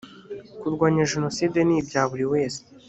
kurwanya 0.59 1.03
jenoside 1.11 1.57
nibyaburiwese. 1.67 2.61